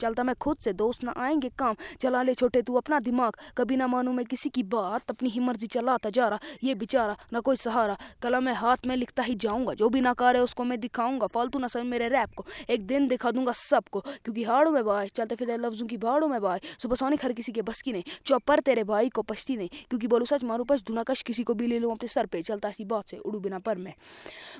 [0.00, 3.76] चलता मैं खुद से। दोस्त ना आएंगे काम चला ले छोटे तू अपना दिमाग। कभी
[3.76, 7.40] ना دِماغ मैं किसी की बात अपनी ही मर्जी चलाता जा रहा ये बेचारा ना
[7.40, 10.80] कोई सहारा। कलम है हाथ में लिखता ही जाऊंगा जो भी नकार है उसको मैं
[10.80, 14.84] दिखाऊंगा फालतू ना समझ मेरे रैप को। एक दिन दिखा दूंगा सबको क्योंकि हाड़ों में
[14.84, 18.02] भाई चलते फिरते लफ्जों की भाड़ों में भाई सुपसोनिक हर किसी के बस की नहीं
[18.26, 21.66] चौपर तेरे भाई को पछती नहीं क्योंकि बोलो सच मारू पछ धुनाकश किसी को भी
[21.66, 23.94] ले लूँ अपने सर पे चलता ऐसी बात है उड़ू बिना पर मैं।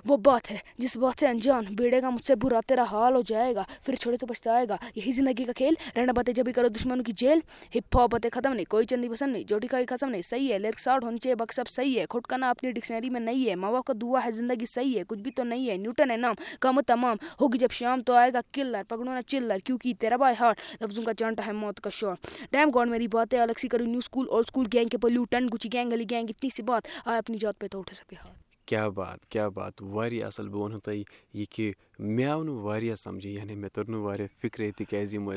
[0.06, 3.96] वो बात है जिस बात से अनजान बेड़ेगा मुझसे बुरा तेरा हाल हो जाएगा फिर
[3.96, 7.42] छोड़े तो पछताएगा। यही जिंदगी का खेल रहना बातें जब भी करो दुश्मनों की जेल।
[7.74, 10.58] हिप हॉप बातें खत्म नहीं कोई चंदी पसंद नहीं जोटी का खत्म नहीं सही है
[10.58, 13.70] लिरिक्स आउट होनी चाहिए बक सब सही है खुटकाना अपनी डिक्शनरी में नहीं है بُرا
[13.70, 16.16] ترای का दुआ है जिंदगी कि सही है कुछ भी तो नहीं है। न्यूटन है
[16.18, 20.82] नाम कम तमाम। होगी जब शाम तो आएगा किल्लर पकड़ोना चिल्लर क्योंकि तेरा बाय हार्ट
[20.82, 23.86] लफ्जों का चांटा है मौत का शॉट डैम गॉड मेरी बात है अलग सी करूँ।
[23.88, 27.18] न्यू स्कूल और स्कूल गैंग के पल्यूटन गुची गैंग गली गैंग इतनी सी बात। आए
[27.18, 28.38] अपनी जात पे तो उठे सबके हाथ।
[28.68, 33.26] क्या बात क्या बात। वारियाँ असल बह वन तय यह कि मे आव ना समझ
[33.26, 35.30] यानी मे तुर ना फिक्रे तिकाज यम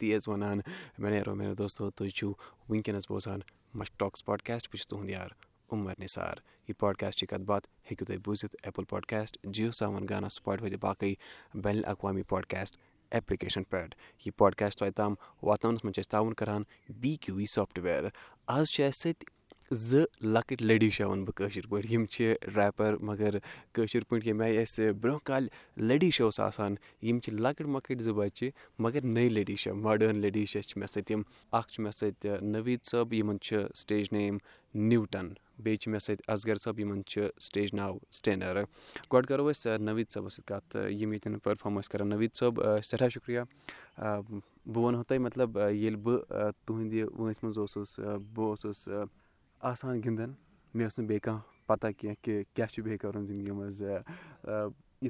[0.00, 0.62] तेज वनान
[1.00, 2.34] मे नो मेरे दोस्तों तुम
[2.70, 3.42] वनकस बोजान
[3.76, 5.34] मश टॉक्स पॉडकास्ट बहुत तुहद यार
[5.71, 10.61] उमर निसार यह पॉडकास्ट कत बात हेकू तुम बूजित एप्पल पॉडकास्ट जियो सावन गाना स्पॉट
[10.61, 11.17] बाकी
[11.55, 12.77] बैन अवी पॉडकास्ट
[13.15, 18.11] एप्लिकेशन पे यह पॉडकास्ट तुम ताम वातावरण मज ताउन करान बी क्यू वी सॉफ्टवेयर
[18.49, 19.25] आज सत
[19.73, 23.41] ज लकट लडीशा वन बह पे रैपर मगर
[23.75, 25.49] कशर पे मे ब्रो काल
[25.79, 26.77] लडीशा आसान
[27.29, 31.23] लकट मकट ज बच्चे मगर नई लडीशा मॉडर्न लडीशा मे सम
[31.79, 33.39] मे सत नवीद सब इन
[33.75, 34.39] स्टेज नेम
[34.75, 35.50] न्यूटन बे मे सत
[36.29, 37.01] असगर सब इन
[37.41, 38.63] स्टेज नाव स्टेनर
[39.11, 39.49] गो करो
[39.79, 43.45] नवीद सब कत यम ये परफॉर्म कर नवीद सब सठा शुक्रिया
[43.99, 47.57] बह वन तुम मतलब ये बह तुंद वंस मज
[48.33, 49.05] बह
[49.61, 50.35] आसान गिंदन
[50.73, 51.19] मे बे
[51.69, 53.81] पता कह कि क्या बे कर जिंदगी मज
[55.03, 55.09] ये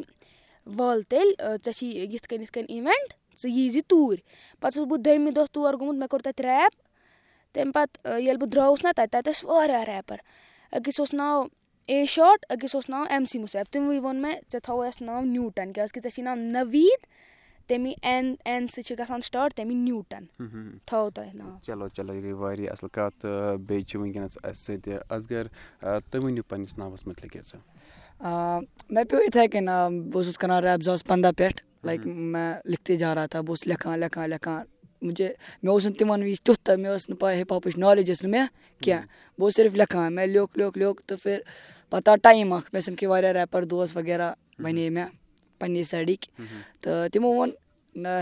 [0.79, 3.09] وَل تیٚلہِ ژےٚ چھی یِتھ کٔنۍ یِتھ کٔنۍ اِوٮ۪نٛٹ
[3.43, 4.21] ژٕ یی زِ توٗرۍ.
[4.61, 6.73] پَتہٕ چھُس بہٕ دٔیمہِ دۄہ تور گوٚمُت مےٚ کوٚر تَتہِ ریپ
[7.55, 10.17] تَمہِ پَتہٕ ییٚلہِ بہٕ درٛاوُس نہ تَتہِ تَتہِ ٲسۍ واریاہ ریپَر
[10.77, 11.45] أکِس اوس ناو
[11.91, 15.73] اے شاٹ أکِس اوس ناو ایم سی مُسیف تِموٕے ووٚن مےٚ ژےٚ تھاوُتھ ناو نیوٗٹَن
[15.73, 17.07] کیازِ کہِ ژےٚ چھی ناو نَویٖد
[17.69, 20.25] تَمی این این سۭتۍ چھِ گژھان سٔٹاٹ تَمی نیوٗٹن
[28.91, 32.83] مےٚ پیوٚو یِتھَے کَنۍ بہٕ اوسُس کَران ریپ زٕ ساس پنٛداہ پٮ۪ٹھ لایِک مےٚ لِکھ
[32.85, 34.63] تہِ جاراتا بہٕ اوسُس لیکھان لیکھان لیکھان
[35.03, 38.23] مےٚ اوس نہٕ تِمَن وِزِ تیُتھ تہٕ مےٚ ٲس نہٕ پَے ہِپ ہاپٕچ نالیج ٲس
[38.23, 38.47] نہٕ مےٚ
[38.83, 39.05] کینٛہہ
[39.39, 41.39] بہٕ اوسُس صرف لیکھان مےٚ لیوٚکھ لیوٚکھ لیوٚکھ تہٕ پھِر
[41.91, 44.33] پَتہٕ آو ٹایم اَکھ مےٚ سَمکھے واریاہ ریپَر دوس وغیرہ
[44.63, 45.09] بَنے مےٚ
[45.59, 46.47] پنٛنے سایڈٕکۍ۔
[46.83, 47.51] تہٕ تِمو ووٚن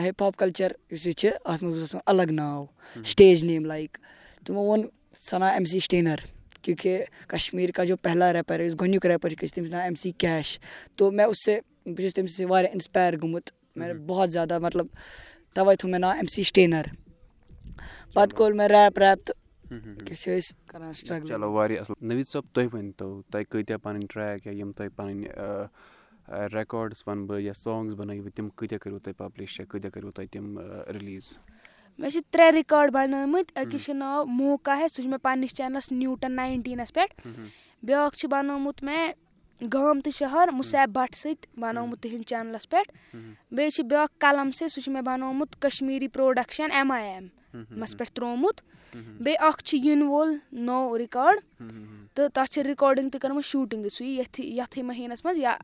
[0.05, 2.65] ہِپ ہاپ کَلچَر یُس یہِ چھِ اَتھ منٛز گوٚژھ آسُن الگ ناو
[3.11, 3.99] سٹیج نیم لایِک۔
[4.44, 4.81] تِمو ووٚن
[5.26, 6.19] ژٕ اَنا أمۍ سی سٹینَر
[6.62, 10.59] کیونکہِ کشمیٖر کاجو پہلا ریپَر یُس گۄڈنیُک ریپَر چھِ تٔمِس ناو ایم سی کیش۔
[10.97, 11.55] تو مےٚ اوس سُہ
[11.87, 14.87] بہٕ چھُس تٔمِس سۭتۍ واریاہ اِنَسپایر گوٚمُت۔ مےٚ بہت زیادٕ مطلب
[15.55, 16.85] تَوَے تھوٚو مےٚ ناو أمۍ سی سٹینَر۔
[18.15, 19.37] پَتہٕ کوٚر مےٚ ریپ ریپ تہٕ
[19.69, 24.06] کیٛاہ چھِ أسۍ کَران سٹرٛگٕل چلو واریاہ اَصٕل نٔویٖد صٲب تُہۍ ؤنۍتو تۄہہِ کۭتیاہ پَنٕنۍ
[24.12, 25.25] ٹرٛیک یا یِم تۄہہِ پَنٕنۍ
[26.53, 30.29] رٮ۪کاڈٕس وَنہٕ بہٕ یا سانٛگٕس بَنٲیوٕ تِم کۭتیاہ کٔرِو تۄہہِ پَبلِش یا کۭتیاہ کٔرِو تۄہہِ
[30.32, 30.59] تِم
[30.94, 31.37] رِلیٖز
[31.99, 35.91] مےٚ چھِ ترٛےٚ رِکاڈ بَنٲومٕتۍ أکِس چھِ ناو موقع ہے سُہ چھُ مےٚ پَنٕنِس چَنلَس
[35.93, 37.29] نیوٗٹَن ناینٹیٖنَس پٮ۪ٹھ
[37.82, 39.12] بیٛاکھ چھُ بَنومُت مےٚ
[39.73, 43.17] گام تہٕ شہر مُسیب بَٹ سۭتۍ بَنومُت تِہِنٛدِ چَنلَس پٮ۪ٹھ
[43.55, 47.96] بیٚیہِ چھِ بیٛاکھ قلم سے سُہ چھُ مےٚ بَنومُت Kashmiri production M I M مَس
[47.96, 48.60] پٮ۪ٹھ ترٛوومُت
[48.94, 51.36] بیٚیہِ اَکھ چھُ یِنہٕ وول نوٚو رِکاڈ
[52.14, 55.56] تہٕ تَتھ چھِ رِکاڈِنٛگ تہِ کٔرمٕژ شوٗٹِنٛگ تہِ سُہ یی یَتھٕے یَتھٕے مٔہیٖنَس منٛز یا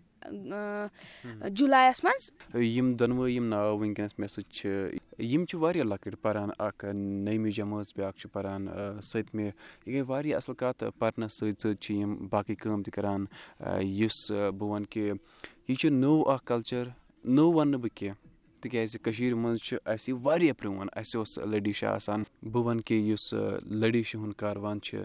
[1.56, 6.50] جُلایَس منٛز یِم دۄنوَے یِم ناو وٕنکیٚنَس مےٚ سۭتۍ چھِ یِم چھِ واریاہ لۄکٕٹۍ پَران
[6.58, 8.66] اَکھ نٔیمہِ جمٲژ بیٛاکھ چھُ پَران
[9.02, 9.52] سٔتمہِ یہِ
[9.86, 13.24] گٔے واریاہ اَصٕل کَتھ پَرنَس سۭتۍ سۭتۍ چھِ یِم باقٕے کٲم تہِ کَران
[13.82, 15.12] یُس بہٕ وَنہٕ کہِ
[15.68, 16.84] یہِ چھُ نوٚو اَکھ کَلچَر
[17.24, 18.23] نوٚو وَنہٕ نہٕ بہٕ کینٛہہ
[18.64, 22.22] تِکیٛازِ کٔشیٖرِ منٛز چھُ اَسہِ یہِ واریاہ پرٛون اَسہِ اوس لٔڈی شاہ آسان
[22.52, 23.32] بہٕ وَنہٕ کہِ یُس
[23.80, 25.02] لٔڈی شاہ ہُنٛد کاروان چھِ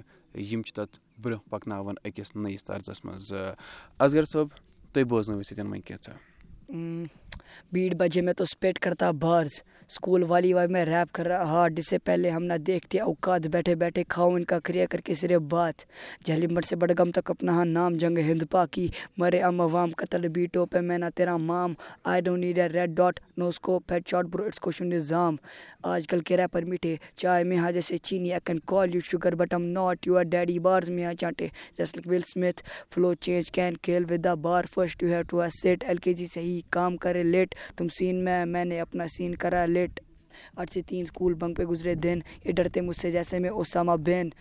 [0.52, 3.34] یِم چھِ تَتھ برونٛہہ پَکناوان أکِس نٔیِس طرزَس منٛز۔
[4.00, 4.48] اَصغر صٲب
[4.94, 6.16] تُہۍ بوزنٲوِو سۭتۍ وۄنۍ کینٛژھا
[7.72, 8.22] بیٖٹ بَجے
[9.90, 13.76] स्कूल वाली वाइफ में रैप कर रहा हार्ट जिससे पहले हम ना देखते औकात बैठे
[13.76, 15.76] बैठे खाओ इनका क्रिया करके सिर्फ बात।
[16.28, 20.80] जहलीमट से बडगम तक अपना नाम जंग हिंद पाकी। मरे अम अवाम कतल बीटों पे
[20.82, 21.76] मैं ना तेरा माम।
[22.06, 25.48] I don't need a school والی بال مےٚ ریپ کَر پہلے
[25.82, 28.94] ہا دیکھ اوقات بیٚٹھ के रैपर मीठे चाय में हाँ जैसे चीनी I can call
[28.96, 31.52] you sugar but am not your daddy bars में हाँ चाटे।
[31.82, 32.54] ہا Will Smith
[32.92, 36.28] flow change can شُر with the bar first you have to flow L K G
[36.28, 40.00] से ही काम करे लेट तुम सीन में मैंने अपना सीन करा लेट बुलेट
[40.60, 44.32] आठ से तीन स्कूल बंक पे गुजरे दिन ये डरते मुझसे जैसे मैं Osama bin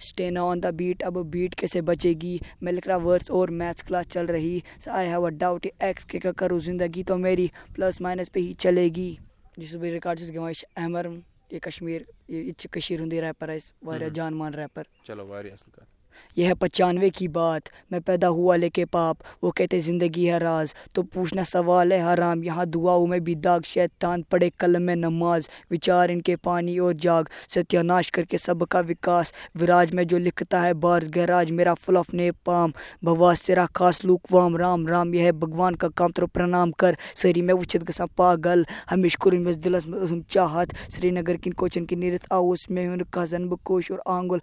[0.00, 2.40] stan on the beat अब बीट कैसे बचेगी?
[2.62, 6.18] मैं लिख रहा वर्ड्स और मैथ्स क्लास चल रही I have a doubt X के
[6.18, 9.10] का करूँ ज़िंदगी तो मेरी प्लस माइनस पे ही चलेगी।
[9.58, 11.08] जिस बे रिकॉर्ड गवाश अहमर
[11.52, 13.72] ये कश्मीर ये कशीर हूँ रैपर अस
[14.12, 15.93] जान मान रैपर کٔشیٖر ہُنٛد جان
[16.36, 21.04] यह ہچانوے کی بات مےٚ پیدا ہا لے کے پاپ وو کہتے زِندگی ہاز تہٕ
[21.12, 26.20] پوٗچھنا سوال ہے ہرام یہ دُعا مےٚ بے داغ شیتان پڑے قلم نماز وِچار اِن
[26.22, 27.24] کہِ پانی اور جاگ
[27.54, 31.74] ستیا ناش کَر کے سب کا وِکاس وِراج مےٚ لِکھت ہے بارس گے راج میرا
[31.84, 32.70] فُلف نے پام
[33.06, 37.56] بواس ترا خاص لوٗک وام رام رام یہِ بگوان کا کامتر پرنام کر سٲری مےٚ
[37.58, 38.62] وُچھتھ گژھان پاگل
[38.92, 43.48] ہمیشہِ کورمِس دِلس منٛز اسم چاہت سرینگر کِن کوچن کِن نیٖرتھ آوُس مےٚ ہن کزن
[43.48, 44.38] بکوش آنگُل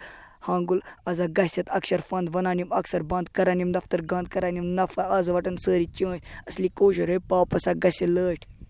[0.48, 0.80] ہانٛگُل
[1.10, 5.04] آزا گژھِ اَکثر فنٛد وَنان یِم اَکثر بنٛد کَران یِم دفتر گنٛد کَران یِم نفر
[5.18, 8.61] آز وَٹان سٲری چٲنٛٹۍ اَصلی کٲشُر ہِپ ہاپ ہسا گژھِ لٲٹھۍ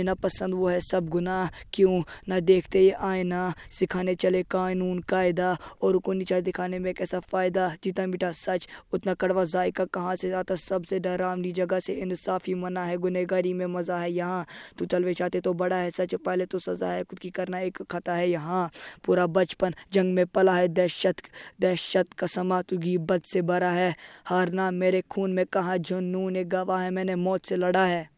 [0.05, 6.79] نا پسنٛد وُہ سب گناہ کیو نہ सिखाने चले कानून कायदा। और को नीचा दिखाने
[6.79, 11.79] में कैसा फ़ायदा। जितना मीठा सच। उतना कड़वा जायका कहाँ से ذایقہ सबसे डरावनी जगह
[11.87, 14.47] से انصافی मना है। गुनहगारी में مےٚ है यहाँ।
[14.79, 17.82] तू تُہل چاہے तो बड़ा है सच पहले तो सज़ा है खुद की करना एक
[17.92, 18.70] खता है यहाँ
[19.06, 21.22] पूरा बचपन जंग में पला है दहशत
[21.62, 23.96] दहशत का समा तू गिब्बत से भरा है
[24.26, 28.10] हारना मेरे खून में कहाँ जुनून गवाह है मैंने मौत से लड़ा है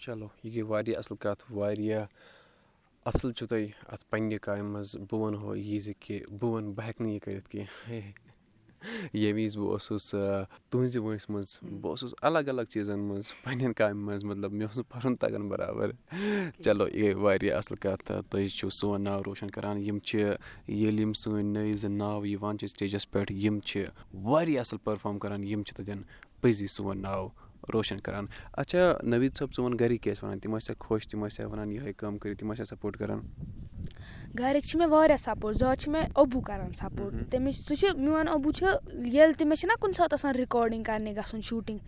[0.00, 2.04] چلو یہِ گٔے واریاہ اَصٕل کَتھ واریاہ
[3.06, 6.86] اَصٕل چھُ تۄہہِ اَتھ پنٛنہِ کامہِ منٛز بہٕ وَنہو یہِ زِ کہِ بہٕ وَنہٕ بہٕ
[6.86, 8.23] ہٮ۪کہٕ نہٕ یہِ کٔرِتھ کینٛہہ
[9.13, 10.15] ییٚمہِ وِزِ بہٕ اوسُس
[10.69, 14.77] تُہٕنٛزِ وٲنٛسہِ منٛز بہٕ اوسُس الگ الگ چیٖزَن منٛز پنٛنٮ۪ن کامہِ منٛز مطلب مےٚ اوس
[14.77, 15.91] نہٕ پَرُن تَگان بَرابَر۔
[16.63, 20.19] چلو یہِ گٔے واریاہ اَصٕل کَتھ تُہۍ چھُو سون ناو روشَن کَران۔ یِم چھِ
[20.67, 25.19] ییٚلہِ یِم سٲنۍ نٔے زٕ ناو یِوان چھِ سِٹیجَس پٮ۪ٹھ یِم چھِ واریاہ اَصٕل پٔرفارم
[25.19, 26.01] کَران یِم چھِ تَتٮ۪ن
[26.41, 27.27] پٔزی سون ناو
[27.73, 31.25] روشَن کَران۔ اَچھا نٔویٖد صٲب ژٕ وَن گَرِکۍ کیٛاہ ٲسۍ وَنان؟ تِم ٲسیا خۄش؟ تِم
[31.25, 33.19] ٲسیا وَنان یِہوٚے کٲم کٔرِو تِم ٲسیا سَپوٹ کَران
[34.39, 38.27] گَرِکۍ چھِ مےٚ واریاہ سَپوٹ زیادٕ چھِ مےٚ اوٚبوٗ کَران سَپوٹ۔ تٔمِس سُہ چھُ میون
[38.27, 38.65] اوٚبوٗ چھُ
[39.13, 41.79] ییٚلہِ تہِ مےٚ چھِنہ کُنہِ ساتہٕ آسان رِکاڈِنٛگ کَرنہِ گژھُن شوٗٹِنٛگ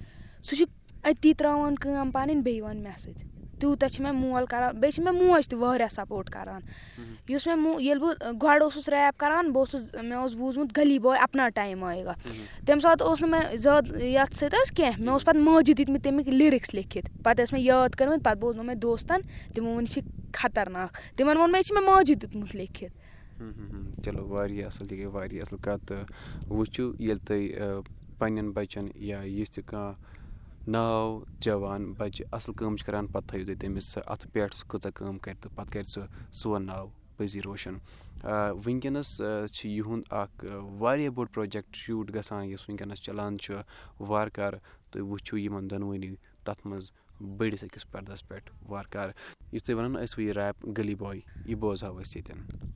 [0.46, 0.66] سُہ چھُ
[1.10, 5.04] أتی ترٛاوان کٲم پَنٕنۍ بیٚیہِ یِوان مےٚ سۭتۍ تیوٗتاہ چھِ مےٚ مول کَران بیٚیہِ چھِ
[5.04, 6.62] مےٚ موج تہِ واریاہ سَپوٹ کَران۔
[7.30, 11.00] یُس مےٚ مو ییٚلہِ بہٕ گۄڈٕ اوسُس ریپ کَران بہٕ اوسُس مےٚ اوس بوٗزمُت گلی
[11.00, 12.14] باے اَپنا ٹایم آیگا
[12.66, 16.04] تَمہِ ساتہٕ اوس نہٕ مےٚ زیادٕ یَتھ سۭتۍ حظ کینٛہہ مےٚ اوس پَتہٕ ماجہِ دِتمٕتۍ
[16.04, 19.22] تَمِکۍ لِرِکٕس لیکھِتھ۔ پَتہٕ ٲسۍ مےٚ یاد کٔرمٕتۍ پَتہٕ بوزنو مےٚ دوستَن
[19.54, 20.02] تِمو ووٚن یہِ چھِ
[20.34, 22.94] خطرناک۔ تِمَن ووٚن مےٚ یہِ چھِ مےٚ ماجہِ دیُتمُت لیکھِتھ۔
[24.04, 26.04] چلو واریاہ اَصٕل یہِ گٔے واریاہ اَصٕل کَتھ تہٕ
[26.50, 27.82] وٕچھِو ییٚلہِ تُہۍ
[28.18, 29.94] پنٛنٮ۪ن بَچَن یا یُس تہِ کانٛہہ
[30.68, 34.92] ناو جوان بَچہِ اَصٕل کٲم چھِ کَران پَتہٕ تھٲیِو تُہۍ تٔمِس اَتھٕ پٮ۪ٹھ سُہ کۭژاہ
[34.96, 36.02] کٲم کَرِ تہٕ پَتہٕ کَرِ سُہ
[36.40, 37.76] سون ناو پٔزی روشَن۔
[38.66, 39.22] وٕنکیٚنَس
[39.54, 40.46] چھِ یِہُنٛد اَکھ
[40.80, 43.54] واریاہ بوٚڑ پرٛوجَکٹ شوٗٹ گژھان یُس وٕنکیٚنَس چَلان چھُ
[44.10, 44.60] وارٕ کارٕ
[44.92, 46.92] تُہۍ وٕچھِو یِمَن دۄنوٕنی تَتھ منٛز
[47.38, 49.14] بٔڑِس أکِس پَردَس پٮ۪ٹھ وارٕ کارٕ
[49.54, 52.67] یُس تُہۍ وَنان ٲسوٕ یہِ ریپ گٔلی باے یہِ بوزہاو أسۍ ییٚتٮ۪ن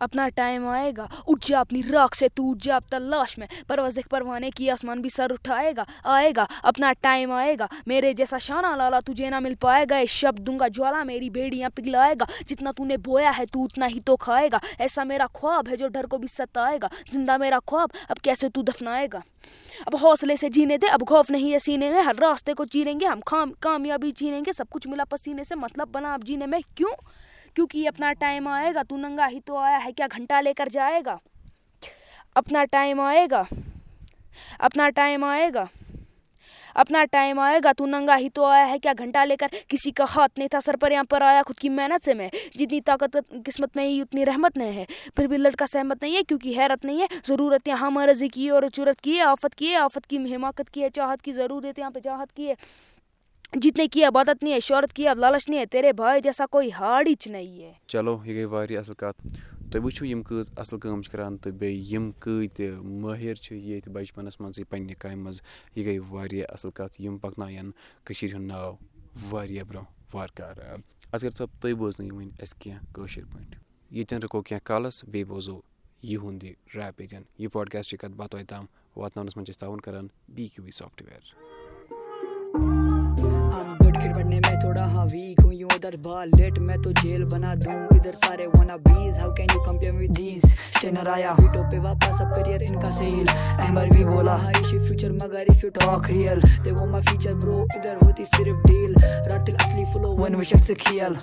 [0.00, 3.00] अपना टाइम आएगा। उठ जा अपनी राख से तू उठ जा अब ٹایم آے گا
[3.00, 5.72] اٹھ جا راخ سوٗٹ جا اَپ تاش مےٚ پٔز دِکھ پانے کیٚنٛہہ آسمانہِ سر اٹھاے
[5.76, 10.38] گا آ ٹایم آے گا مےٚ جیسا شانا لالا تُہ جیٖنا مِل پاے گا شب
[10.38, 14.58] دوٗنٛگا جوالا میری بیڑی یا پِگلے گا جتن تُہۍ بویا ہوٗ اتنے تُہۍ کھاے گا
[14.78, 20.76] ایسا میٚرا خواب ہیٚو ڈرکو ستے گا زِندا میٚرا خواب اب کیٛاہ تُہ دفنایوصلے جینے
[20.78, 22.16] دے اب خوف نہ سیٖنی مےٚ ہر
[23.60, 26.94] कामयाबी چِیٖنگ सब कुछ मिला पसीने से मतलब बना अब जीने में। क्यों?
[27.56, 31.18] क्योंकि अपना टाइम आएगा तू नंगा ही तो आया है क्या घंटा लेकर जाएगा?
[32.36, 33.46] अपना टाइम आएगा
[34.60, 35.84] अपना کیوں کہِ ٹایم آے گا ننٛگا ہی آیا
[36.36, 37.72] کیاہ گھنٹہ لے کَر جے گاڈٕ ٹایم آے گا ٹایم آے گاڑِ ٹایم آے گا
[37.80, 41.58] ننٛگا ہی آیا کیاہ گھنٹا لے کَر کِہیٖنٛۍ ہَتھ نہ تھاو سرپر یہ آیا خُد
[41.60, 42.08] کنت
[42.58, 43.16] جن طاقت
[43.46, 46.58] قسمت مےٚ ہیٚتن رحمت نہ پرو لڑکا سہمت نہ کیوں کہِ
[48.50, 51.78] और نہ की है आफत की है आफत की हिमाकत की है चाहत की ज़रूरत
[51.78, 52.56] यहाँ पर चाहत की है।
[59.70, 63.92] تُہۍ وٕچھِو یِم کۭژ नहीं है چھِ کَران تہٕ بیٚیہِ یِم کۭتیاہ مٲہِر چھِ ییٚتہِ
[63.92, 65.40] بَچپَنَس منٛزٕے پنٛنہِ کامہِ منٛز
[65.76, 67.70] یہِ گٔے واریاہ اَصٕل کَتھ یِم پَکنایَن
[68.04, 68.72] کٔشیٖرِ ہُنٛد ناو
[69.30, 70.56] واریاہ برٛونٛہہ وارٕ کار
[71.12, 73.58] اَذغر صٲب تُہۍ بوزنٲیِو وٕنہِ اَسہِ کینٛہہ کٲشِر پٲٹھۍ
[73.90, 75.60] ییٚتٮ۪ن رُکو کینٛہہ کالَس بیٚیہِ بوزو
[76.02, 78.36] یِہُنٛد یہِ ریپ ییٚتٮ۪ن یہِ پوڈ کیس چھِ रैप ये पॉडकास्ट कत
[78.94, 81.49] منٛز तम أسۍ تھاوُن کَران بی کیُوٕے سافٹ सॉफ्टवेयर।
[85.12, 86.58] वीक हूँ यूँ उधर बाल लेट?
[86.68, 90.44] मैं तो जेल बना दूँ इधर सारे वना बीज how can you compare with these
[90.46, 93.28] Steiner आया हिटो पे वापस अब करियर इनका सील
[93.68, 97.34] एमर भी बोला हाई शिप फ्यूचर मगर if you talk real they वो माय फ्यूचर
[97.44, 98.94] ब्रो इधर होती सिर्फ डील
[99.32, 101.16] रातिल असली फ्लो वन विश से खेल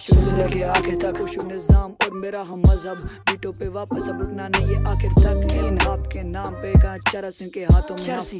[0.00, 4.46] शूज लगे आखिर तक खुश निज़ाम और मेरा हम मजहब। बीटों पे वापस अब रुकना
[4.48, 8.38] नहीं है आखिर तक इन आपके नाम पे गा चरस इनके हाथों में हंसी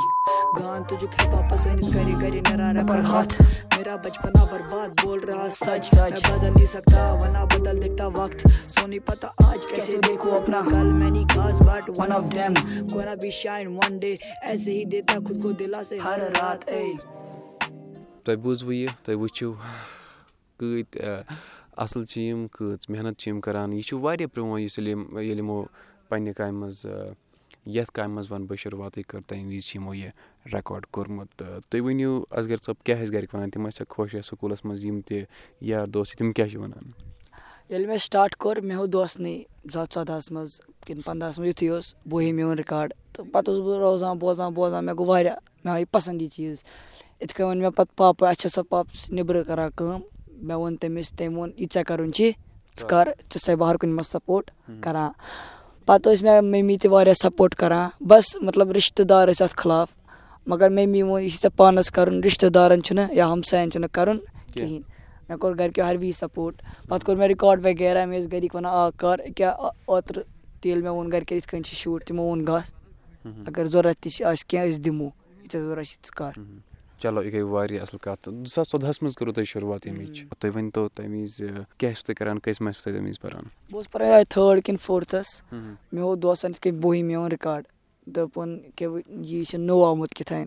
[0.60, 3.36] गान तुझे है वापस करे करे नरारा पर हाथ।
[3.76, 8.86] मेरा बचपना बर्बाद बोल रहा सच मैं बदल नहीं सकता वरना बदल देता वक्त। सो
[8.86, 12.54] नहीं पता आज कैसे देखो अपना। कल मैनी खास but one of them
[12.94, 16.84] gonna be shine one day ऐसे ही देता खुद को दिला से हर रात ए।
[18.26, 19.54] तोय बूझव यह तोय वुचू
[20.60, 21.00] کۭتۍ
[21.82, 25.18] اَصٕل چھِ یِم کۭژ محنت چھِ یِم کَران یہِ چھُ واریاہ پرٛون یُس ییٚلہِ یِم
[25.18, 25.62] ییٚلہِ یِمو
[26.08, 26.86] پنٛنہِ کامہِ منٛز
[27.66, 30.10] یَتھ کامہِ منٛز وَنہٕ بہٕ شُروعاتٕے کٔر تَمہِ وِزِ چھِ یِمو یہِ
[30.52, 34.22] رٮ۪کاڈ کوٚرمُت تہٕ تُہۍ ؤنِو اَصغر صٲب کیٛاہ ٲسۍ گَرِکۍ وَنان؟ تِم ٲسیا خۄش یا
[34.30, 35.22] سکوٗلَس منٛز یِم تہِ
[35.70, 36.84] یار دوس چھِ تِم کیٛاہ چھِ وَنان؟
[37.70, 39.34] ییٚلہِ مےٚ سٹاٹ کوٚر مےٚ ہیوٚت دوستنٕے
[39.72, 43.64] زٕ ساس ژۄدہَس منٛز کِنہٕ پنٛدہَس منٛز یُتھُے اوس بہٕ میون رِکاڈ تہٕ پَتہٕ اوسُس
[43.66, 46.64] بہٕ روزان بوزان بوزان مےٚ گوٚو واریاہ مےٚ آو یہِ پَسنٛد یہِ چیٖز
[47.20, 50.00] یِتھ کٔنۍ ووٚن مےٚ پَتہٕ پاپہٕ اَسہِ چھِ سۄ پاپہٕ نیٚبرٕ کَران کٲم
[50.46, 52.30] مےٚ ووٚن تٔمِس تٔمۍ ووٚن یہِ ژےٚ کَرُن چھی
[52.78, 54.50] ژٕ کَر ژٕ چھَے بہٕ ہر کُنہِ منٛز سَپوٹ
[54.84, 55.10] کَران
[55.86, 59.88] پَتہٕ ٲسۍ مےٚ مٔمی تہِ واریاہ سَپوٹ کَران بَس مطلب رِشتہٕ دار ٲسۍ اَتھ خٕلاف
[60.46, 64.18] مگر مٔمی ووٚن یہِ چھِ ژےٚ پانَس کَرُن رِشتہٕ دارَن چھُنہٕ یا ہمساین چھُنہٕ کَرُن
[64.52, 64.82] کِہیٖنۍ
[65.28, 68.72] مےٚ کوٚر گَرِکیو ہر وِزِ سَپوٹ پَتہٕ کوٚر مےٚ رِکاڈ وغیرہ مےٚ ٲسۍ گَرِکۍ وَنان
[68.74, 70.22] آ کَر أکیٛاہ اوترٕ
[70.60, 72.70] تہِ ییٚلہِ مےٚ ووٚن گَرِکٮ۪ن یِتھ کٔنۍ چھِ شوٗٹ تِمو ووٚن گژھ
[73.48, 76.32] اگر ضوٚرَتھ تہِ چھِ آسہِ کینٛہہ أسۍ دِمو یہِ ژےٚ ضوٚرَتھ چھِ ژٕ کَر
[77.02, 80.50] چلو یہِ گٔے واریاہ اَصٕل کَتھ۔ زٕ ساس ژۄدہَس منٛز کٔرٕو تۄہہِ شُروعات ییٚمِچ تُہۍ
[80.54, 81.44] ؤنۍتو تَمہِ وِزِ
[81.78, 84.24] کیٛاہ چھُو تُہۍ کَران کٔژِ منٛز چھُو تُہۍ تَمہِ وِزِ پَران؟ بہٕ اوسُس پَران یِہوٚے
[84.24, 87.64] تھٲڈ کِنہٕ فورتھَس۔ مےٚ ہوو دوستَن یِتھ کٔنۍ بوٗہِم میون رِکاڈ۔
[88.06, 88.88] دوٚپُن کہِ
[89.24, 90.46] یہِ چھِ نوٚو آمُت کِتھانۍ؟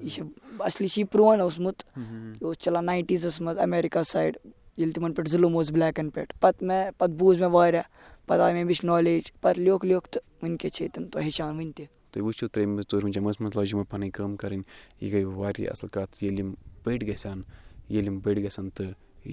[0.00, 0.22] یہِ چھِ
[0.58, 4.36] اَصلی چھِ یہِ پرٛون اوسمُت۔ یہِ اوس چَلان ناینٹیٖزَس منٛز اَمیرِکا سایڈ
[4.76, 7.82] ییٚلہِ تِمَن پٮ۪ٹھ ظُلم اوس بٕلیکَن پٮ۪ٹھ۔ پَتہٕ مےٚ پَتہٕ بوٗز مےٚ واریاہ۔
[8.26, 11.74] پَتہٕ آے مےٚ اَمِچ نالیج۔ پَتہٕ لیوٚکھ لیوٚکھ تہٕ وٕنۍکٮ۪س چھِ ییٚتٮ۪ن تۄہہِ ہیٚچھان وٕنہِ
[11.76, 11.84] تہِ
[12.14, 14.62] تُہۍ وٕچھِو ترٛیٚیِمہِ ژوٗرمہِ جَمٲژ منٛز لٲج یِمو پَنٕنۍ کٲم کَرٕنۍ
[15.00, 16.54] یہِ گٔے واریاہ اَصٕل کَتھ ییٚلہِ یِم
[16.84, 17.40] بٔڑۍ گژھن
[17.90, 18.92] ییٚلہِ یِم بٔڑۍ گژھن تہٕ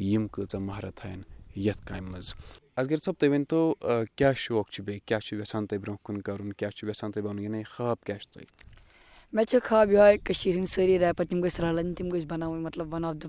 [0.09, 1.21] یِم کۭژاہ مہارت تھاون
[1.65, 2.33] یَتھ کامہِ منٛز۔
[2.77, 3.73] اَسغر صٲب تُہۍ ؤنۍتو
[4.17, 7.23] کیٛاہ شوق چھُ بیٚیہِ؟ کیٛاہ چھُ یَژھان تُہۍ برونٛہہ کُن کَرُن؟ کیٛاہ چھُ یَژھان تُہۍ
[7.25, 8.45] بَنُن؟ یعنی خاب کیٛاہ چھُ تۄہہِ؟
[9.33, 12.93] مےٚ چھِ خاب یِہوٚے کٔشیٖرِ ہِنٛدۍ سٲری ریپَر تِم گٔژھۍ رَلٕنۍ تِم گٔژھۍ بَناوٕنۍ مطلب
[12.93, 13.27] وَن آف دَ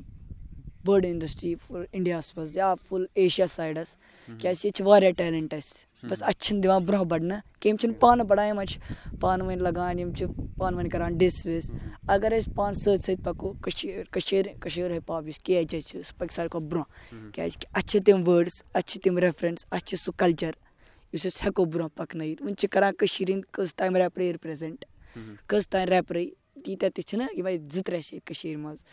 [0.84, 5.91] بٔڑ اِنڈَسٹرٛی فُل اِنڈیاہَس منٛز یا فُل ایشیا سایڈَس کیٛازِکہِ ییٚتہِ چھِ واریاہ ٹیلٮ۪نٛٹ اَسہِ
[6.08, 8.76] بَس اَتہِ چھِنہٕ دِوان برونٛہہ بَڑنہٕ کہِ یِم چھِنہٕ پانہٕ بَڑان یِمَن چھِ
[9.20, 10.26] پانہٕ ؤنۍ لَگان یِم چھِ
[10.58, 11.70] پانہٕ ؤنۍ کَران ڈِس وِس۔
[12.14, 15.86] اگر أسۍ پانہٕ سۭتۍ سۭتۍ پَکو کٔشیٖر کٔشیٖرِ کٔشیٖر ہِپ ہاپ یُس کے ایچ ایچ
[15.88, 19.66] چھِ سُہ پَکہِ ساروی کھۄتہٕ برونٛہہ۔ کیٛازِکہِ اَتہِ چھِ تِم وٲڈٕس اَتہِ چھِ تِم رٮ۪فرَنٕس
[19.70, 20.52] اَتہِ چھِ سُہ کَلچَر
[21.12, 24.32] یُس أسۍ ہٮ۪کو برونٛہہ پَکنٲیِتھ۔ وٕنہِ چھِ کَران کٔشیٖرِ ہِنٛدۍ کٔژ تام ریپرٕے
[25.48, 26.26] کٔژ تام ریپرٕے
[26.64, 28.84] تیٖتیٛاہ تہِ چھِنہٕ یِمَے زٕ ترٛےٚ چھِ ییٚتہِ کٔشیٖرِ منٛز۔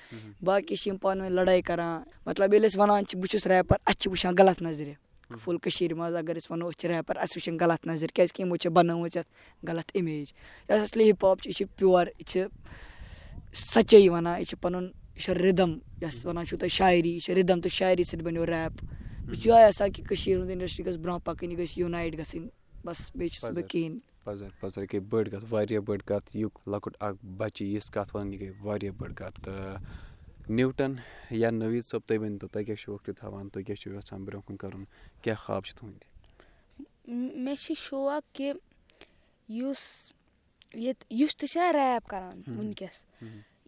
[0.46, 3.78] باقٕے چھِ یِم پانہٕ ؤنۍ لَڑٲے کَران۔ مطلب ییٚلہِ أسۍ وَنان چھِ بہٕ چھُس ریپَر
[3.86, 4.94] اَسہِ چھِ وٕچھان غلط نظرِ
[5.44, 8.56] فُل کٔشیٖرِ منٛز اگر أسۍ وَنو أسۍ چھِ ریپَر اَسہِ وٕچھان غلط نظرِ کیٛازِکہِ یِمو
[8.56, 9.30] چھِ بَنٲومٕژ یَتھ
[9.68, 10.34] غلط اِمیج
[10.70, 12.46] یۄس اَصلی ہِپ ہاپ چھِ یہِ چھِ پیور یہِ چھِ
[13.74, 17.34] سَچٲیی وَنان یہِ چھِ پَنُن یہِ چھِ رِدم یۄس وَنان چھُو تۄہہِ شاعری یہِ چھِ
[17.38, 20.98] رِدم تہٕ شاعری سۭتۍ بَنیو ریپ بہٕ چھُس یِہوے یَژھان کہِ کٔشیٖر ہٕنٛز اِنڈسٹری گٔژھ
[20.98, 22.50] برونٛہہ پَکٕنۍ یہِ گٔژھ یوٗنایٹ گژھٕنۍ.
[22.86, 26.96] بَس بیٚیہِ چھُس بہٕ کِہیٖنۍ پَزر پَزر گٔے بٔڑ کَتھ واریاہ بٔڑ کَتھ یُک لۄکُٹ
[27.00, 29.80] اکھ بَچہِ یِژھ کَتھ وَنان یہِ گٔے واریاہ بٔڑ کَتھ تہٕ
[30.58, 30.94] نِوٹن
[31.32, 34.26] یا نٔویٖد صٲب تُہۍ ؤنۍ تو تۄہہِ کیاہ شوق چھُ تھاوان؟ تُہۍ کیاہ چھِو یَژھان
[34.26, 34.84] برونٛہہ کُن کَرُن؟
[35.22, 36.08] کیاہ خواب چھِ تُہٕنٛدۍ
[37.44, 38.54] مےٚ چھِ شوق کہِ
[39.50, 40.12] یُس
[40.74, 43.06] ییٚتہِ یُس تہِ چھُنہ ریپ کران وٕنکیٚس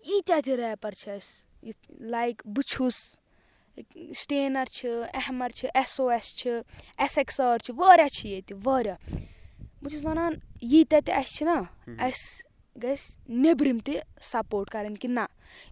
[0.08, 2.98] ییٖتیٛاہ تہِ ریپر چھِ اَسہِ یِتھ لایک بہٕ چھُس
[4.16, 6.50] سٹینر چھِ احمر چھِ ایس او ایس چھِ
[6.98, 8.98] ایس ایکس آر چھِ واریاہ چھِ ییٚتہِ واریاہ۔
[9.82, 11.58] بہٕ چھُس وَنان ییٖتیٛاہ تہِ اَسہِ چھِنہ
[12.06, 12.51] اَسہِ
[12.84, 15.26] گژھِ نیٚبرِم تہِ سپوٹ کَرٕنۍ کہِ نہ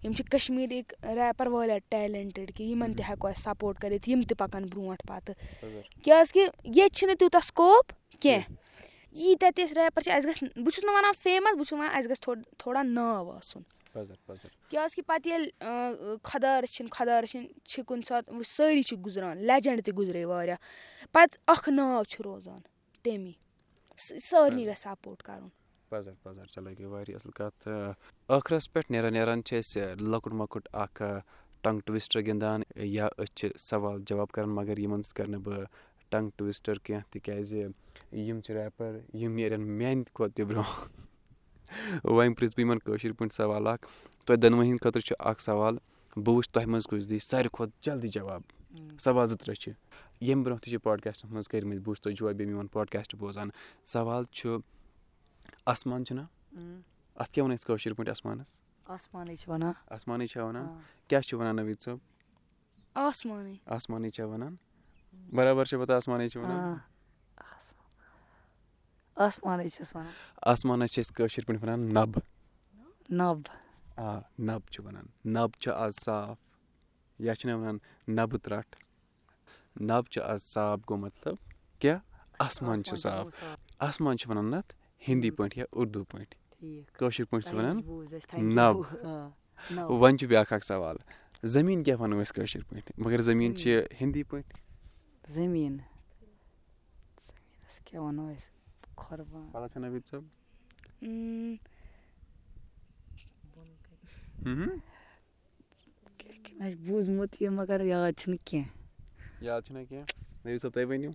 [0.04, 4.36] یِم چھِ کَشمیٖرٕکۍ ریپر واریاہ ٹیلنٹِڈ کہِ یِمن تہِ ہٮ۪کو أسۍ سپوٹ کٔرِتھ یِم تہِ
[4.38, 5.34] پَکن برونٛٹھ پَتہٕ۔
[6.04, 8.54] کیازِ کہِ ییٚتہِ چھِنہٕ تیوٗتاہ سکوپ کیٚنٛہہ۔
[9.12, 11.94] ییٖتیٛاہ تہِ أسۍ ریپر چھِ اَسہِ گژھِ بہٕ چھُس نہٕ وَنان فیمَس بہٕ چھُس وَنان
[11.96, 13.62] اَسہِ گژھِ تھوڑا ناو آسُن۔
[14.70, 15.48] کیازِ کہِ پَتہٕ ییٚلہِ
[16.22, 20.56] خۄدا رٔچھِنۍ خۄدا رٔچھِنۍ چھِ کُنہِ ساتہٕ سٲری چھِ گُزران لیجنٛڈ تہِ گُزرے واریاہ۔
[21.12, 22.60] پَتہٕ اکھ ناو چھُ روزان
[23.02, 23.32] تمی۔
[23.96, 25.48] سارنٕے گژھِ سپوٹ کَرُن
[25.90, 27.68] پَزر پَزر چلو گٔے واریاہ اَصٕل کَتھ
[28.28, 31.02] ٲخرَس پٮ۪ٹھ نیران نیران چھِ أسۍ لۄکُٹ مۄکُٹ اکھ
[31.62, 32.60] ٹنٛگ ٹُوِسٹر گِنٛدان
[32.96, 35.64] یا أسۍ چھِ سوال جواب کران مَگر یِمن سۭتۍ کرٕ نہٕ بہٕ
[36.10, 37.66] ٹنٛگ ٹُوِسٹر کیٚنٛہہ تِکیازِ
[38.26, 40.88] یِم چھِ ریپر یِم نیرن میانہِ کھۄتہٕ تہِ برونٛہہ۔
[42.04, 43.86] وۄنۍ پرژھ بہٕ یِمن کٲشِر پٲٹھۍ سوال اکھ
[44.26, 45.74] تۄہہِ دۄنوٕے ہِنٛدۍ خٲطرٕ چھُ اکھ سوال
[46.16, 48.42] بہٕ وٕچھٕ تۄہہِ منٛز کُس دی ساروی کھۄتہٕ جلدی جواب۔
[49.04, 49.72] سوال زٕ ترٛےٚ چھِ
[50.20, 53.48] ییٚمہِ برونٛہہ تہِ چھِ پاڈکاسٹس منٛز کٔرمٕتۍ بہٕ وٕچھٕ تُہۍ چھِوا بیٚیہِ میون پاڈکاسٹ بوزان۔
[53.92, 54.58] سوال چھُ
[55.66, 56.20] آسمان چھُنہ
[57.14, 58.12] اَتھ کیاہ أسۍ کٲشِر پٲٹھۍ
[58.84, 61.96] آسمانٕے چھِ وَنان۔ آسمانٕے چھا وَنان؟ کیاہ چھُ وَنان نٔویٖد صٲب؟
[62.94, 64.56] آسمانٕے۔ آسمانٕے چھا وَنان؟
[65.32, 66.76] برابر چھا پَتہٕ آسمانٕے چھِ وَنان؟
[69.16, 70.12] آسمانٕے چھِس وَنان۔
[70.42, 72.18] آسمانَس چھِ أسۍ کٲشِر پٲٹھۍ وَنان نَب۔
[73.10, 73.38] نَب۔
[73.96, 76.36] آ نَب چھُ وَنان۔ نَب چھُ آز صاف۔
[77.18, 78.76] یا چھِنہ وَنان نَبہٕ ترٛٹھ؟
[79.80, 81.34] نَب چھُ آز صاف گوٚو مطلب
[81.78, 81.98] کیاہ؟
[82.38, 83.44] آسمان چھُ صاف۔
[83.78, 84.74] آسمان چھِ وَنان اَتھ
[85.08, 86.36] ہِندی پٲٹھۍ یا اُردو پٲٹھۍ۔
[86.92, 87.76] کٲشِر پٲٹھۍ چھِ وَنان
[89.88, 90.96] وۄنۍ چھُ بیٛاکھ اکھ سوال۔
[91.42, 94.60] زٔمیٖن کیاہ وَنو أسۍ کٲشِر پٲٹھۍ؟ مگر زٔمیٖن چھِ ہِندی پٲٹھۍ۔
[95.28, 95.76] زٔمیٖن۔
[97.84, 98.48] کیاہ وَنو أسۍ؟
[99.52, 100.24] پَتہ چھا نٔویٖد صٲب؟
[106.58, 108.70] مےٚ چھُ بوٗزمُت یہِ مگر یاد چھُنہٕ کیٚنٛہہ۔
[109.40, 111.10] یاد چھُنہ کیٚنٛہہ؟ نٔویٖد صٲب تُہۍ ؤنِو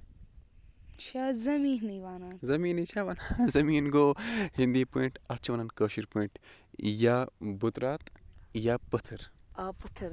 [0.99, 4.13] شاید زٔمیٖنٕے وَنان زٔمیٖنٕے چھا وَنان زٔمیٖن گوٚو
[4.59, 6.37] ہِندی پٲٹھۍ اَتھ چھِ وَنان کٲشِر پٲٹھۍ
[6.77, 7.25] یا
[7.61, 8.09] بُترات
[8.53, 9.21] یا پٔتھٕر۔
[9.53, 10.09] آ پٔتھٕر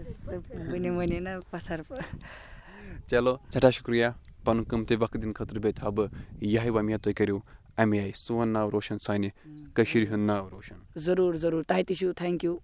[0.72, 1.80] ؤنِو ؤنِو نہ پَتھر۔
[3.10, 4.10] چلو سٮ۪ٹھاہ شُکرِیا
[4.44, 6.08] پَنُن قۭمتی وقت دِنہٕ خٲطرٕ بیٚیہِ تھاو بہٕ
[6.52, 7.38] یِہے وۄمید تُہۍ کٔرِو۔
[7.78, 9.28] اَمے آیہِ سون ناو روشَن سانہِ
[9.74, 12.56] کٔشیٖرِ ہُنٛد ناو روشَن۔ ضروٗر ضروٗر۔ تۄہہِ تہِ چھُو تھینک یوٗ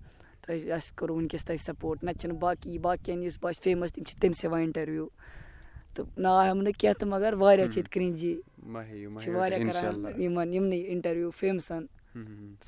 [0.42, 4.14] تۄہہِ اَسہِ کوٚر وٕنکیٚس تۄہہِ سَپوٹ نَتہٕ چھِنہٕ باقٕے باقٕیَن یُس باسہِ فیمَس تِم چھِ
[4.20, 5.06] تٔمۍ سٕے وۄنۍ اِنٹَروِو
[5.98, 8.34] تہٕ ناو ہٮ۪مہٕ نہٕ کینٛہہ تہٕ مگر واریاہ چھِ ییٚتہِ کرٛنٛجی
[9.22, 11.86] چھِ واریاہ کَران یِمَن یِمنٕے اِنٹَروِو فیمسَن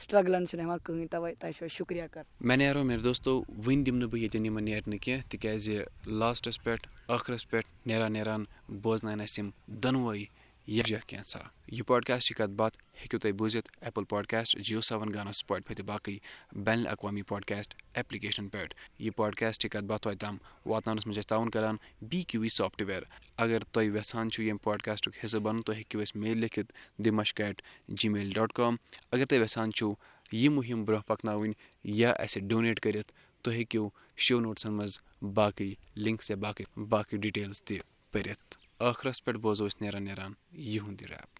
[0.00, 3.30] سٹرٛگلَن چھُنہٕ ہٮ۪وان کٕہٕنۍ تَوَے تۄہہِ چھُ شُکریہ کَرُن مےٚ نیرو مےٚ دوستو
[3.64, 5.78] وٕنہِ دِمہٕ نہٕ بہٕ ییٚتٮ۪ن یِمَن نیرنہٕ کینٛہہ تِکیٛازِ
[6.20, 8.44] لاسٹَس پٮ۪ٹھ ٲخرَس پٮ۪ٹھ نیران نیران
[8.82, 9.50] بوزناوَن اَسہِ یِم
[9.82, 10.24] دۄنوَے
[10.66, 11.40] یَکجاہ کینٛژھا
[11.72, 16.16] یہِ پاڈکاسٹٕچ کَتھ باتھ ہیٚکِو تُہۍ بوٗزِتھ ایپٕل پاڈکاسٹ جِیو سیوَن گانا تہٕ باقٕے
[16.64, 21.28] بین الاقوامی پاڈکاسٹ ایپلِکیشَن پٮ۪ٹھ۔ یہِ پاڈکاسٹٕچ کَتھ باتھ توتہِ تام واتناونَس منٛز چھِ أسۍ
[21.28, 21.76] تعاوُن کَران
[22.10, 23.02] بی کیوٗ وی سافٹوِیَر
[23.42, 26.72] اگر تُہۍ وٮ۪ژھان چھُو ییٚمہِ پاڈکاسٹُک حِصہٕ بَنُن تُہۍ ہیٚکِو اَسہِ میل لیکھِتھ
[27.04, 27.10] دِ
[27.42, 27.62] at
[27.98, 28.76] Gmail dot com
[29.12, 29.92] اگر تُہۍ یَژھان چھُو
[30.32, 31.52] یہِ مُہِم برونٛہہ پَکناوٕنۍ
[31.84, 33.88] یا اَسہِ ڈونیٹ کٔرِتھ تُہۍ ہیٚکِو
[34.24, 34.98] شو نوٹسَن منٛز
[35.34, 35.70] باقٕے
[36.04, 37.78] لِنکٕس یا باقٕے باقٕے ڈِٹیلٕز تہِ
[38.12, 41.38] پٔرِتھ ٲخرَس پٮ۪ٹھ بوزو أسۍ نیران نیران یِہُنٛد یہِ ریپ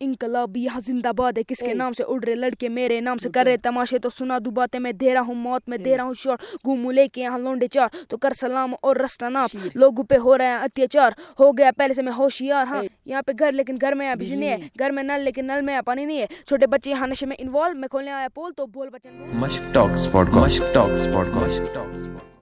[0.00, 3.28] اِنقلابی یہاں زِندا باد ہے کِس کے نام سے اُڑ رے لڑکے میرے نام سے
[3.34, 6.04] کر رے تماشے تو سُنا دو باتیں میں دے رہا ہوں موت میں دے رہا
[6.04, 10.04] ہوں شاٹ گھوموں لے کے یہاں لونڈے چار تو کر سلام اور رستہ ناپ۔ لوگوں
[10.04, 13.52] پہ ہو رہے ہیں اتیاچار ہو گیا پہلے سے میں ہوشیار ہاں۔ یہاں پہ گھر
[13.52, 16.20] لیکن گھر میں یہاں بجلی ہے گھر میں نل لیکن نل میں یہاں پانی نہیں
[16.20, 19.16] ہے۔ چھوٹے بچے یہاں نشے میں انوالو میں کھولنے آیا پول تو بول بچن